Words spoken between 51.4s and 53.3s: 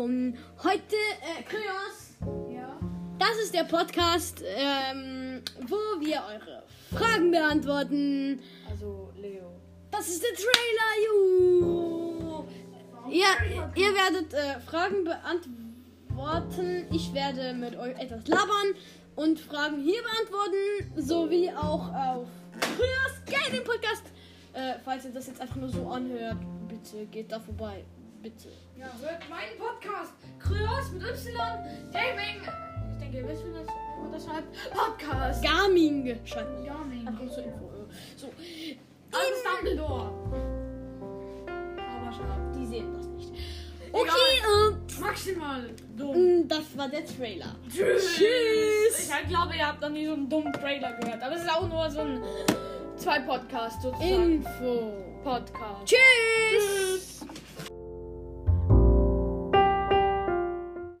ist auch nur so ein zwei